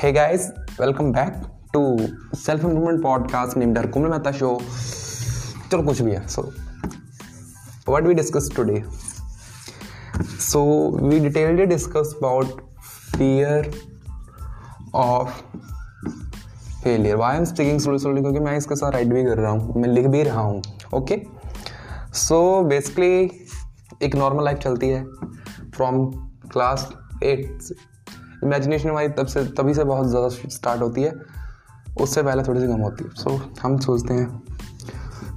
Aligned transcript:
Hey 0.00 0.12
guys 0.12 0.52
welcome 0.80 1.12
back 1.12 1.42
to 1.72 1.96
self 2.36 2.64
improvement 2.64 3.02
podcast 3.02 3.56
named 3.74 3.86
Kunal 3.86 4.08
Mehta 4.08 4.32
show 4.32 4.62
चलो 5.72 5.82
कुछ 5.82 6.02
भी 6.02 6.12
है 6.12 6.28
so 6.28 6.42
what 7.88 8.02
we 8.02 8.14
discuss 8.14 8.50
today 8.56 8.84
so 10.22 10.90
we 11.02 11.20
detailed 11.20 11.60
discuss 11.60 12.14
about 12.16 12.46
fear 13.16 13.74
of 14.94 15.42
failure 16.84 17.16
why 17.16 17.36
am 17.36 17.44
speaking 17.44 17.80
so 17.80 17.98
slowly 17.98 18.20
क्योंकि 18.20 18.40
मैं 18.40 18.56
इसके 18.56 18.76
साथ 18.76 18.92
right 18.92 19.06
भी 19.06 19.24
कर 19.24 19.38
रहा 19.38 19.52
हूँ, 19.52 19.82
मैं 19.82 19.88
लिख 19.88 20.06
भी 20.06 20.22
रहा 20.22 20.40
हूँ 20.40 20.62
ओके 20.94 21.22
सो 22.14 22.62
बेसिकली 22.62 23.30
एक 24.02 24.16
नॉर्मल 24.16 24.44
लाइफ 24.44 24.58
चलती 24.58 24.88
है 24.88 25.04
फ्रॉम 25.76 26.06
क्लास 26.52 26.92
एट 27.22 27.58
इमेजिनेशन 28.44 28.88
हमारी 28.88 29.08
तब 29.08 29.26
से 29.26 29.44
तभी 29.44 29.74
से 29.74 29.84
बहुत 29.84 30.06
ज़्यादा 30.06 30.28
स्टार्ट 30.28 30.82
होती 30.82 31.02
है। 31.02 31.14
उससे 32.00 32.22
पहले 32.22 32.42
थोड़ी 32.42 32.60
सी 32.60 32.66
कम 32.66 32.80
होती 32.80 33.04
है। 33.04 33.10
सो 33.10 33.30
so, 33.30 33.60
हम 33.60 33.78
सोचते 33.78 34.14
हैं। 34.14 34.42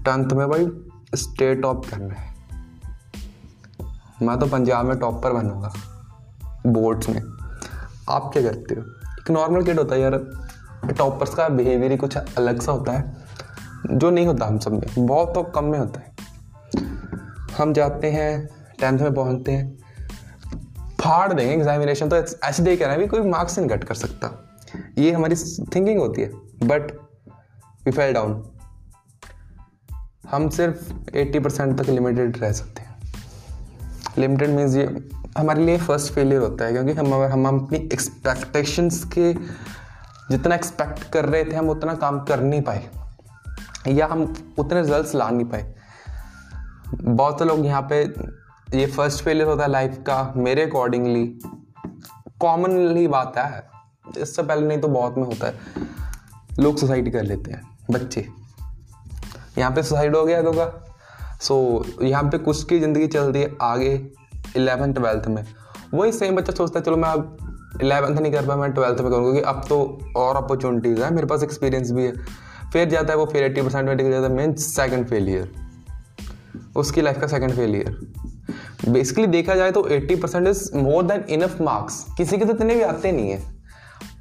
टेंथ 0.03 0.25
में 0.25 0.49
भाई 0.49 0.67
स्टेट 1.15 1.61
टॉप 1.61 1.85
करना 1.85 2.13
है 2.13 2.33
मैं 4.21 4.39
तो 4.39 4.45
पंजाब 4.45 4.85
में 4.85 4.99
टॉप 4.99 5.23
पर 5.23 5.33
बनूँगा। 5.33 5.73
बोर्ड्स 6.67 7.09
में। 7.09 7.21
आप 8.09 8.29
क्या 8.33 8.43
करते 8.43 8.75
हो? 8.75 8.81
एक 9.19 9.31
नॉर्मल 9.31 9.63
किड 9.63 9.77
होता 9.79 9.95
है 9.95 10.01
यार। 10.01 10.17
टॉपर्स 10.97 11.33
का 11.33 11.49
बिहेवियर 11.49 11.91
ही 11.91 11.97
कुछ 11.97 12.17
अलग 12.17 12.61
सा 12.61 12.71
होता 12.71 12.91
है। 12.91 13.23
जो 13.91 14.09
नहीं 14.09 14.27
होता 14.27 14.45
हम 14.45 14.59
सब 14.59 14.71
में। 14.71 15.07
बहुत 15.07 15.33
तो 15.35 15.43
कम 15.43 15.63
में 15.63 15.79
होता 15.79 15.99
है। 15.99 16.13
हम 17.57 17.73
जाते 17.73 18.11
हैं 18.11 18.49
टेंथ 18.79 18.99
में 18.99 19.13
पहुँचते 19.13 19.51
हैं। 19.51 19.82
फाड़ 21.03 21.33
देंगे 21.33 21.53
एग्जामिनेशन 21.53 22.09
तो 22.09 22.15
ऐसे 22.43 22.63
दे 22.63 22.75
कहना 22.77 22.97
भी 22.97 23.07
कोई 23.07 23.21
मार्क्स 23.21 23.59
नहीं 23.59 23.69
कट 23.69 23.83
कर 23.83 23.95
सकता। 23.95 24.29
ये 24.97 25.11
हमारी 25.11 25.35
थिंकिंग 25.75 25.99
होती 25.99 26.21
है 26.21 26.29
बट 26.63 26.91
वी 27.85 27.91
फेल 27.91 28.13
डाउन 28.13 28.43
हम 30.31 30.49
सिर्फ़ 30.49 30.93
80 31.17 31.39
परसेंट 31.39 31.81
तक 31.81 31.89
लिमिटेड 31.89 32.37
रह 32.37 32.51
सकते 32.51 32.81
हैं। 32.81 32.95
लिमिटेड 34.17 34.49
मीन्स 34.49 34.75
ये 34.75 35.09
हमारे 35.37 35.65
लिए 35.65 35.77
फ़र्स्ट 35.77 36.13
फेलियर 36.13 36.41
होता 36.41 36.65
है, 36.65 36.71
क्योंकि 36.71 36.91
हम 36.91 37.13
हम 37.13 37.45
अपनी 37.47 37.77
एक्सपेक्टेशंस 37.93 39.03
के 39.03 39.33
जितना 40.31 40.55
एक्सपेक्ट 40.55 41.03
कर 41.03 41.25
रहे 41.25 41.45
थे, 41.45 41.55
हम 41.55 41.69
उतना 41.69 41.93
काम 41.93 42.19
कर 42.19 42.39
नहीं 42.39 42.61
पाए। 42.61 42.89
या 43.87 44.07
हम 44.07 44.53
उतने 44.57 44.81
रिजल्ट्स 44.81 45.15
ला 45.15 45.29
नहीं 45.29 45.45
पाए। 45.45 45.75
बहुत 46.93 47.39
से 47.39 47.45
लोग 47.45 47.65
यहाँ 47.65 47.81
पे 47.81 48.05
ये 48.73 48.85
फ़र्स्ट 48.85 49.23
फेलियर 49.23 49.47
होता 49.47 49.63
है 49.63 49.69
लाइफ 49.69 49.97
का, 50.07 50.33
मेरे 50.37 50.61
अकॉर्डिंगली 50.61 51.25
कॉमनली 52.39 53.07
बात 53.07 53.37
है। 53.37 53.63
इससे 54.17 54.43
पहले 54.43 54.67
नहीं 54.67 54.79
तो 54.79 54.87
बहुत 54.87 55.17
में 55.17 55.23
होता 55.23 55.47
है। 55.47 55.53
लोग 56.59 56.77
सुसाइड 56.77 57.11
कर 57.13 57.23
लेते 57.23 57.51
हैं, 57.51 57.61
बच्चे। 57.91 58.27
यहाँ 59.57 59.71
पे 59.71 59.83
सुसाइड 59.83 60.15
हो 60.15 60.25
गया 60.25 60.41
का। 60.41 60.95
सो 61.41 61.85
यहाँ 62.01 62.23
पे 62.23 62.37
कुछ 62.37 62.63
की 62.63 62.79
ज़िंदगी 62.79 63.07
चलती 63.07 63.39
है 63.39 63.55
आगे 63.61 63.93
इलेवन 64.55 64.93
ट्वेल्थ 64.93 65.27
में। 65.27 65.45
वही 65.93 66.11
सेम 66.11 66.35
बच्चा 66.35 66.53
सोचता 66.53 66.79
है, 66.79 66.85
चलो 66.85 66.97
मैं 66.97 67.09
अब 67.09 67.37
इलेवंथ 67.81 68.19
नहीं 68.19 68.31
कर 68.31 68.47
पाया, 68.47 68.59
मैं 68.59 68.71
ट्वेल्थ 68.71 69.01
में 69.01 69.11
करूँगा। 69.11 69.31
क्योंकि 69.31 69.41
अब 69.41 69.65
तो 69.69 69.99
और 70.17 70.35
अपॉर्चुनिटीज़ 70.35 71.03
है। 71.03 71.13
मेरे 71.13 71.27
पास 71.27 71.43
एक्सपीरियंस 71.43 71.91
भी 71.91 72.05
है। 72.05 72.13
फिर 72.73 72.89
जाता 72.89 73.13
है 73.13 73.17
वो, 73.19 73.25
फिर 73.25 73.43
एट्टी 73.43 73.61
परसेंट 73.61 73.87
में 73.87 73.97
टिक 73.97 74.09
जाता 74.09 74.27
है 74.27 74.33
मीन 74.33 74.53
सेकेंड 74.55 75.07
फेलियर 75.07 75.51
उसकी 76.75 77.01
लाइफ 77.01 77.19
का 77.21 77.27
सेकेंड 77.27 77.53
फेलियर 77.53 78.22
बेसिकली 78.87 79.27
देखा 79.27 79.55
जाए 79.55 79.71
तो 79.71 79.87
eighty 79.87 80.15
percent 80.15 80.47
is 80.47 80.75
more 80.75 81.03
than 81.03 81.23
enough 81.29 81.61
marks 81.61 82.05
किसी 82.17 82.37
के 82.37 82.45
तो 82.45 82.53
इतने 82.53 82.75
भी 82.75 82.81
आते 82.81 83.11
नहीं 83.11 83.29
है। 83.29 83.41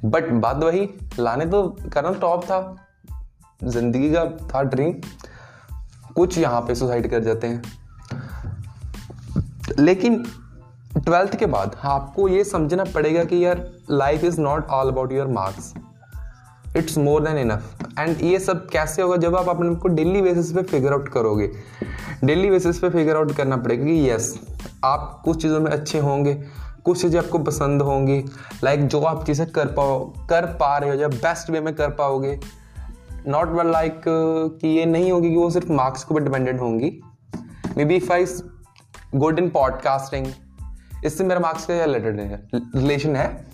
बट 0.05 0.29
बात 0.31 0.57
वही, 0.57 0.89
लाने 1.19 1.45
तो 1.45 1.67
करना 1.93 2.11
टॉप 2.11 2.43
था। 2.43 2.59
ज़िंदगी 3.63 4.11
का 4.11 4.25
था 4.47 4.61
ड्रीम 4.63 4.93
कुछ 6.15 6.37
यहाँ 6.37 6.61
पे 6.61 6.75
सुसाइड 6.75 7.09
कर 7.09 7.23
जाते 7.23 7.47
हैं। 7.47 7.61
लेकिन 9.79 10.23
ट्वेल्थ 10.97 11.35
के 11.35 11.45
बाद 11.45 11.75
आपको 11.83 12.27
ये 12.29 12.43
समझना 12.43 12.83
पड़ेगा 12.85 13.23
कि 13.23 13.45
यार 13.45 13.69
life 13.91 14.23
is 14.23 14.39
not 14.41 14.67
all 14.67 14.87
about 14.87 15.11
your 15.11 15.27
marks 15.27 15.73
it's 16.77 16.97
more 16.97 17.21
than 17.21 17.37
enough 17.37 17.85
and 17.99 18.21
ये 18.21 18.39
सब 18.39 18.67
कैसे 18.69 19.01
होगा 19.01 19.17
जब 19.17 19.35
आप 19.35 19.49
अपने 19.49 19.75
को 19.75 19.87
डेली 19.87 20.21
बेसिस 20.21 20.51
पे 20.51 20.61
फिगर 20.61 20.93
आउट 20.93 21.09
करोगे? 21.09 21.49
डेली 22.23 22.49
बेसिस 22.49 22.79
पे 22.79 22.89
फिगर 22.89 23.15
आउट 23.15 23.31
करना 23.31 23.57
पड़ेगा 23.57 23.85
कि 23.85 24.09
यस 24.09 24.39
आप 24.83 25.21
कुछ 25.25 25.41
चीज़ों 25.41 25.59
में 25.59 25.71
अच्छे 25.71 25.99
होंगे, 25.99 26.33
कुछ 26.85 27.01
चीज़ें 27.01 27.19
आपको 27.19 27.39
पसंद 27.39 27.81
होंगी 27.81 28.17
लाइक 28.63 28.79
like 28.79 28.91
जो 28.91 29.01
आप 29.01 29.25
चीज़ें 29.25 29.47
कर 29.51 29.67
पाओ, 29.67 30.05
कर 30.29 30.45
पा 30.45 30.77
रहे 30.77 30.89
हो 30.89 30.95
जब 30.95 31.11
बेस्ट 31.11 31.49
वे 31.49 31.61
में 31.61 31.73
कर 31.75 31.89
पाओगे। 31.89 32.39
नॉट 33.27 33.49
वन 33.49 33.71
लाइक 33.71 34.01
कि 34.07 34.67
ये 34.67 34.85
नहीं 34.85 35.11
होगी 35.11 35.29
कि 35.29 35.35
वो 35.35 35.49
सिर्फ़ 35.49 35.71
मार्क्स 35.71 36.03
के 36.03 36.13
ऊपर 36.15 36.23
डिपेंडेंट 36.23 36.59
होंगी। 36.61 36.91
Maybe 37.85 38.01
I 38.11 38.25
good 39.15 39.39
in 39.39 39.49
podcasting 39.49 40.27
इससे 41.05 41.23
मेरा 41.23 41.39
मार्क्स 41.39 41.65
का 41.65 41.83
रिलेटेड 41.85 42.19
है 42.19 42.47
रिलेशन 42.55 43.15
है। 43.15 43.45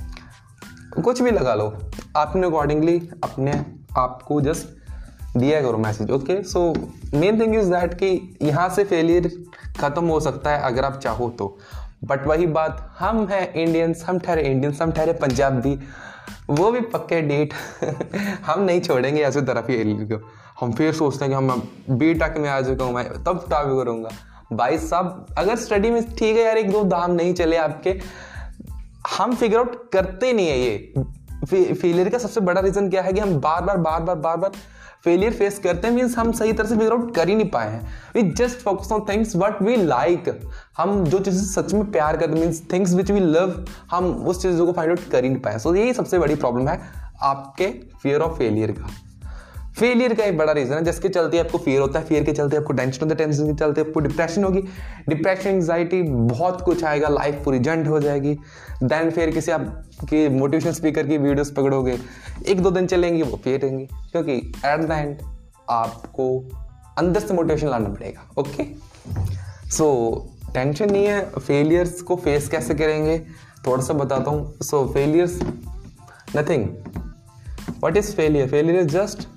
कुछ 1.03 1.21
भी 1.21 1.31
लगा 1.31 1.55
लो। 1.55 1.88
अपने 2.21 2.47
अकॉर्डिंगली 2.47 3.09
अपने 3.23 3.65
आप 3.97 4.21
को 4.27 4.41
जस्ट 4.41 5.37
दिया 5.37 5.61
करो 5.61 5.77
message 5.77 6.11
okay 6.11 6.43
so 6.43 6.73
main 7.13 7.39
thing 7.39 7.55
is 7.55 7.69
that 7.69 7.93
कि 7.93 8.37
यहाँ 8.41 8.69
से 8.69 8.83
फेलियर 8.83 9.31
खत्म 9.79 10.05
हो 10.05 10.19
सकता 10.19 10.51
है 10.51 10.61
अगर 10.61 10.85
आप 10.85 10.99
चाहो 10.99 11.29
तो। 11.29 11.57
बट 12.03 12.27
वही 12.27 12.45
बात, 12.47 12.95
हम 12.99 13.27
हैं 13.27 13.53
इंडियंस 13.53 14.03
हम 14.07 14.19
ठहरे 14.19 14.41
इंडियंस 14.41 14.81
हम 14.81 14.91
ठहरे 14.91 15.13
पंजाबी 15.13 15.79
वो 16.49 16.71
भी 16.71 16.81
पक्के 16.81 17.21
डेट 17.21 17.53
हम 18.45 18.61
नहीं 18.61 18.81
छोड़ेंगे 18.81 19.21
ऐसे 19.21 19.41
तरफ़ 19.41 19.71
ही 19.71 19.93
को। 19.93 20.31
हम 20.59 20.73
फिर 20.73 20.93
सोचते 20.93 21.25
हैं 21.25 21.33
कि 21.33 21.37
हम 21.37 21.71
बी 21.89 22.13
टक 22.13 22.35
में 22.37 22.49
आ 22.49 22.61
चुका 22.61 22.85
हूँ, 22.85 22.93
मैं 22.93 23.23
तब 23.23 23.45
टाक 23.49 23.65
करूँगा। 23.67 24.09
भाई 24.53 24.77
साहब, 24.77 25.25
अगर 25.37 25.55
स्टडी 25.55 25.91
में 25.91 26.15
ठीक 26.15 26.37
है 26.37 26.43
यार, 26.43 26.57
एक 26.57 26.71
दो 26.71 26.83
दाम 26.83 27.11
नहीं 27.11 27.33
चले 27.33 27.57
आपके, 27.57 27.99
हम 29.17 29.35
फिगर 29.35 29.57
आउट 29.57 29.91
करते 29.91 30.33
नहीं 30.33 30.47
है 30.47 30.59
ये। 30.59 30.93
फेलियर 31.45 32.09
का 32.09 32.17
सबसे 32.17 32.41
बड़ा 32.41 32.61
रीजन 32.61 32.89
क्या 32.89 33.01
है 33.01 33.13
कि 33.13 33.19
हम 33.19 33.39
बार 33.41 33.61
बार 33.63 33.77
बार 33.77 34.01
बार 34.01 34.15
बार 34.17 34.37
बार 34.37 34.51
फेलियर 35.05 35.33
फेस 35.33 35.59
करते 35.59 35.87
हैं 35.87 35.93
मीन्स 35.95 36.17
हम 36.17 36.31
सही 36.31 36.53
तरह 36.53 36.67
से 36.67 36.77
फिगर 36.77 36.91
आउट 36.91 37.13
कर 37.15 37.29
ही 37.29 37.35
नहीं 37.35 37.49
पाए 37.49 37.69
हैं। 37.71 37.81
We 38.15 38.21
just 38.31 38.59
focus 38.59 38.91
on 38.91 39.05
things 39.09 39.35
what 39.35 39.61
we 39.61 39.75
like 39.75 40.29
हम 40.77 41.03
जो 41.05 41.19
चीज़ें 41.19 41.43
सच 41.43 41.73
में 41.73 41.91
प्यार 41.91 42.17
करते 42.17 42.33
हैं 42.33 42.39
means 42.39 42.61
things 42.73 42.93
which 42.93 43.11
we 43.11 43.19
love 43.19 43.65
हम 43.91 44.05
उस 44.05 44.41
चीज़ों 44.41 44.65
को 44.65 44.73
फाइंड 44.73 44.91
आउट 44.91 45.09
कर 45.11 45.23
ही 45.23 45.29
नहीं 45.29 45.41
पाए 45.41 45.59
सो 45.59 45.69
so, 45.69 45.75
यही 45.77 45.93
सबसे 45.93 46.19
बड़ी 46.19 46.35
प्रॉब्लम 46.35 46.67
है 46.67 46.79
आपके 47.23 47.67
फियर 48.01 48.21
ऑफ़ 48.21 48.37
फेलियर 48.37 48.71
का। 48.71 48.89
फेलियर 49.79 50.13
का 50.13 50.23
एक 50.23 50.37
बड़ा 50.37 50.51
रीजन 50.53 50.73
है, 50.73 50.83
जिसके 50.83 51.09
चलते 51.09 51.39
आपको 51.39 51.57
फियर 51.57 51.81
होता 51.81 51.99
है 51.99 52.05
फियर 52.05 52.23
के 52.23 52.31
चलते 52.31 52.57
आपको 52.57 52.73
टेंशन 52.73 52.99
होता 53.01 53.13
है 53.13 53.17
टेंशन 53.17 53.47
के 53.47 53.53
चलते 53.59 53.81
आपको 53.81 53.99
डिप्रेशन 53.99 54.43
होगी। 54.43 54.61
डिप्रेशन 55.09 55.49
एंगजाइटी 55.49 56.01
बहुत 56.03 56.61
कुछ 56.61 56.83
आएगा 56.83 57.09
लाइफ 57.09 57.41
पूरी 57.45 57.59
जंट 57.59 57.87
हो 57.87 57.99
जाएगी। 57.99 58.33
देन 58.83 59.09
फिर 59.11 59.31
किसी 59.31 59.51
आप 59.51 59.61
की 60.03 60.27
मोटिवेशन 60.29 60.71
स्पीकर 60.71 61.07
की 61.07 61.17
वीडियोस 61.17 61.51
पकड़ोगे, 61.51 61.97
एक 62.47 62.61
दो 62.61 62.71
दिन 62.71 62.87
चलेंगी, 62.87 63.21
वो 63.21 63.39
फिर 63.43 63.59
रहेंगी 63.61 63.85
क्योंकि 64.11 64.33
एट 64.65 64.81
द 64.81 64.91
एंड 64.91 65.15
आपको 65.69 66.27
अंदर 66.97 67.19
से 67.19 67.33
मोटिवेशन 67.33 67.67
लाना 67.69 67.89
पड़ेगा 67.89 68.27
ओके 68.37 68.65
सो 69.69 69.87
टेंशन 70.53 70.91
नहीं 70.91 71.05
है 71.05 71.21
फेलियर्स 71.31 72.01
को 72.01 72.15
फेस 72.17 72.47
कैसे 72.49 72.73
करेंगे? 72.75 73.19
थोड़ा 73.67 73.83
सा 73.83 73.93
बताता 73.93 74.31
हूँ। 74.31 74.57
So 74.61 74.85
failures 74.93 75.39
nothing 76.35 76.67
what 77.83 77.97
is 77.97 78.15
failure 78.15 78.47
failure 78.49 78.79
is 78.79 78.87
just 78.89 79.27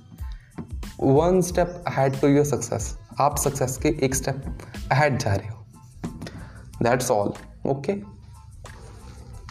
one 1.03 1.41
step 1.41 1.83
ahead 1.87 2.19
to 2.21 2.27
your 2.27 2.45
success 2.45 2.97
आप 3.21 3.37
सक्सेस 3.37 3.77
के 3.77 3.89
एक 4.05 4.15
स्टेप 4.15 4.43
अहेड 4.91 5.17
जा 5.17 5.33
रहे 5.33 5.47
हो। 5.47 5.65
दैट्स 6.83 7.11
ऑल 7.11 7.33
ओके 7.65 7.91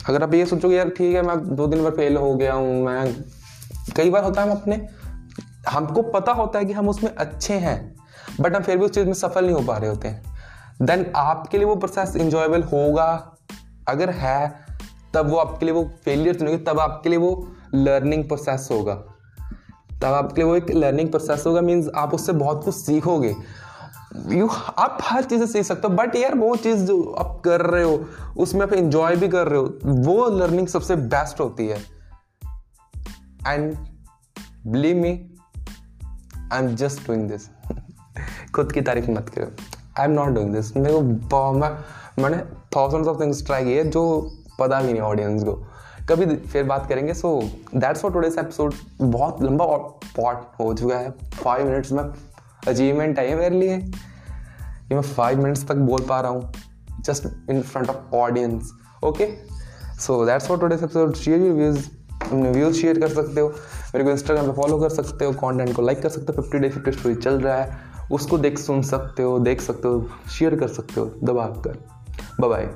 अगर 0.09 0.23
आप 0.23 0.35
ये 0.35 0.47
सोचोगे, 0.47 0.77
यार 0.77 0.89
ठीक 0.89 1.15
है, 1.15 1.23
मैं 1.23 1.55
दो 1.57 1.67
दिन 1.67 1.83
भर 1.85 1.91
फेल 1.91 2.17
हो 2.17 2.35
गया 2.35 2.55
हूँ, 2.55 2.85
मैं 2.85 3.15
कई 3.97 4.11
बार 4.11 4.25
होता 4.25 4.43
है 4.43 4.51
हम 4.51 4.57
अपने 4.57 4.87
हमको 5.69 6.03
पता 6.03 6.33
होता 6.33 6.59
है 6.59 6.65
कि 6.65 6.73
हम 6.73 6.89
उसमें 6.89 7.11
अच्छे 7.11 7.55
हैं 7.55 7.95
बट 8.41 8.57
हम 8.57 8.63
फिर 8.63 8.79
भी 8.79 8.85
उस 8.85 8.91
चीज़ 8.91 9.07
में 9.07 9.15
सफल 9.15 9.45
नहीं 9.45 9.55
हो 9.55 9.63
पा 9.63 9.77
रहे 9.77 9.91
होते 9.91 10.09
हैं। 10.09 10.23
देन 10.83 11.05
आपके 11.17 11.59
लिए 11.59 11.67
वो 11.67 11.77
प्रोसेस 11.77 12.17
इंजॉयबल 12.17 12.63
होगा। 12.63 13.39
अगर 13.89 14.11
है, 14.11 14.55
तब 15.15 15.31
वो 15.31 15.37
आपके 15.37 15.67
लिए 15.67 15.75
वो 15.75 15.85
फेलियर 16.05 16.35
चुनेंगे 16.35 16.59
तब 16.65 16.81
आपके 16.81 17.09
लिए 17.09 17.19
वो 17.19 17.49
लर्निंग 17.75 18.25
प्रोसेस 18.25 18.69
होगा। 18.71 18.95
तब 20.03 20.13
आपके 20.15 20.41
लिए 20.41 20.51
वो 20.51 20.57
एक 20.57 20.71
लर्निंग 20.71 21.11
प्रोसेस 21.11 21.45
होगा 21.47 21.61
मीन्स 21.61 21.89
आप 21.97 22.15
उससे 22.15 22.33
बहुत 22.33 22.65
कुछ 22.65 22.75
सीखोगे। 22.75 23.35
यू 24.29 24.49
आप 24.79 24.99
हर 25.03 25.25
चीज़ 25.25 25.45
सीख 25.45 25.65
सकते 25.65 25.89
हो 25.89 25.95
बट 25.95 26.17
यार 26.17 26.35
वो 26.35 26.55
चीज़ 26.57 26.85
जो 26.85 27.03
आप 27.19 27.41
कर 27.45 27.61
रहे 27.61 27.85
हो, 27.85 28.05
उसमें 28.37 28.63
आप 28.63 28.73
इंजॉय 28.73 29.17
भी 29.17 29.29
कर 29.29 29.49
रहे 29.49 29.61
हो, 29.61 29.79
वो 29.85 30.29
लर्निंग 30.31 30.69
सबसे 30.69 30.97
बेस्ट 30.97 31.41
होती 31.41 31.67
है। 31.67 31.79
And 33.49 33.75
believe 34.67 34.97
me 34.97 35.11
I 36.53 36.63
am 36.63 36.75
just 36.77 37.07
doing 37.07 37.29
this 37.31 37.49
खुद 38.55 38.73
की 38.73 38.81
तारीफ़ 38.81 39.11
मत 39.11 39.29
करो। 39.29 39.47
I 39.99 40.07
am 40.07 40.13
not 40.13 40.29
doing 40.29 40.53
this 40.53 40.77
मेरे 40.77 40.95
को 40.95 41.53
मैंने 42.23 42.39
थाउजेंड्स 42.77 43.09
ऑफ़ 43.09 43.21
थिंग्स 43.21 43.45
ट्राई 43.47 43.65
किए 43.65 43.85
जो 43.85 44.03
पता 44.61 44.81
भी 44.83 44.93
नहीं 44.93 45.03
ऑडियंस 45.03 45.45
को। 45.45 45.53
कभी 46.09 46.37
फिर 46.37 46.65
बात 46.65 46.87
करेंगे। 46.89 47.15
So 47.15 47.43
that's 47.75 48.01
for 48.01 48.13
today's 48.13 48.39
episode 48.39 48.75
बहुत 49.01 49.43
लंबा 49.43 49.67
पॉट 50.17 50.53
हो 50.61 50.75
चुका 50.75 50.97
है। 50.97 51.11
फाइव 51.11 51.71
मिनट्स 51.71 51.93
में 51.93 52.05
अचीवमेंट 52.69 53.19
आई 53.19 53.27
है 53.27 53.37
मेरे 53.37 53.61
लिए। 53.61 53.79
कि 54.89 54.95
मैं 54.95 55.03
फाइव 55.03 55.43
मिनट्स 55.43 55.69
तक 55.69 55.75
बोल 55.75 56.03
पा 56.09 56.21
रहा 56.21 56.31
हूँ 56.31 56.55
just 57.01 57.51
in 57.51 57.63
front 57.63 57.91
of 57.91 58.17
audience 58.17 58.73
okay 59.05 59.37
so 60.01 60.27
that's 60.27 60.47
for 60.47 60.59
today's 60.59 60.83
episode 60.83 61.15
share 61.15 61.41
your 61.41 61.57
views 61.57 61.89
views 62.35 62.77
share 62.77 63.01
कर 63.01 63.09
सकते 63.09 63.41
हो। 63.41 63.49
मेरे 63.95 64.05
को 64.05 64.11
इंस्टाग्राम 64.11 64.47
पे 64.47 64.53
फॉलो 64.53 64.79
कर 64.79 64.89
सकते 64.89 65.25
हो 65.25 65.33
कंटेंट 65.33 65.77
को 65.77 65.83
लाइक 65.83 66.03
कर 66.03 66.09
सकते 66.09 66.33
हो। 66.33 66.43
फिफ्टी 66.43 66.59
डे 66.59 66.69
फिफ्टी 66.69 66.93
स्टोरी 66.93 67.15
चल 67.15 67.41
रहा 67.41 67.57
है। 67.57 67.79
उसको 68.13 68.39
देख 68.39 68.59
सुन 68.59 68.83
सकते 68.83 69.23
हो, 69.23 69.39
देख 69.39 69.61
सकते 69.61 69.89
हो 69.89 70.09
शेयर 70.31 70.57
कर 70.57 70.69
सकते 70.69 71.01
हो, 71.01 71.07
दबा 71.25 71.47
कर। 71.47 71.89
बाय 72.41 72.75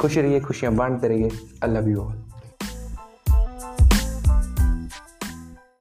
खुशी 0.00 0.20
रहिए, 0.20 0.40
खुशियाँ 0.40 0.74
बांटते 0.74 1.08
रहिए। 1.08 1.30
I 1.64 1.70
love 1.70 1.88
you 1.88 2.00
all 2.00 2.21